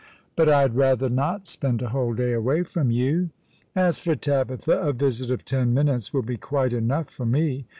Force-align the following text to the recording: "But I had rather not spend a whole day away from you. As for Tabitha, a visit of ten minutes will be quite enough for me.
"But 0.35 0.49
I 0.49 0.61
had 0.61 0.75
rather 0.75 1.09
not 1.09 1.45
spend 1.45 1.83
a 1.83 1.89
whole 1.89 2.15
day 2.15 2.33
away 2.33 2.63
from 2.63 2.89
you. 2.89 3.29
As 3.75 3.99
for 3.99 4.15
Tabitha, 4.15 4.79
a 4.79 4.93
visit 4.93 5.29
of 5.29 5.45
ten 5.45 5.75
minutes 5.75 6.11
will 6.11 6.23
be 6.23 6.37
quite 6.37 6.73
enough 6.73 7.07
for 7.07 7.27
me. 7.27 7.67